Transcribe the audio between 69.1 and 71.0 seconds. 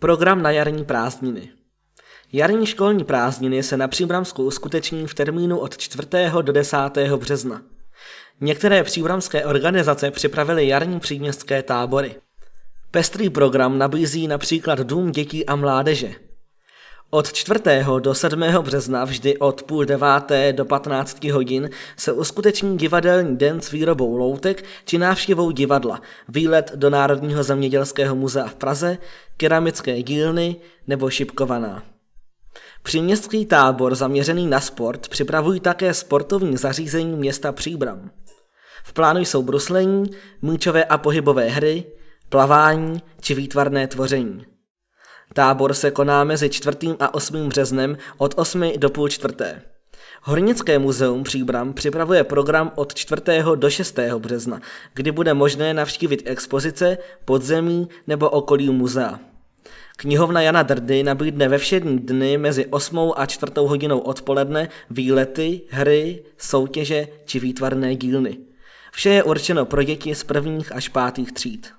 je určeno pro děti z prvních až